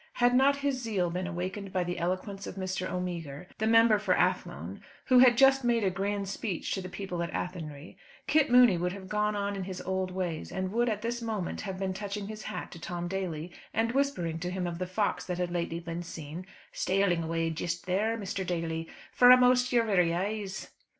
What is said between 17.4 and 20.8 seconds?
jist there, Mr. Daly, 'fore a'most yer very eyes."